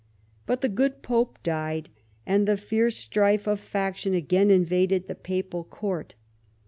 [0.47, 1.91] But the good pope died,
[2.25, 6.15] and the fierce strife of faction again invaded the papal court.